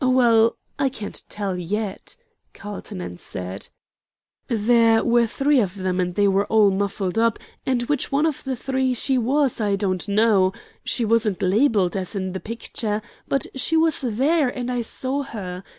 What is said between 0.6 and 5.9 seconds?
I can't tell yet," Carlton answered. "There were three of